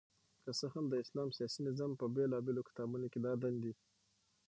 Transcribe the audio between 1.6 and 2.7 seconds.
نظام په بيلابېلو